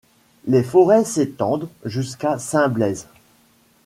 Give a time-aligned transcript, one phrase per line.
[0.47, 3.05] Les forêts s'étendent jusqu'à St-Blaise.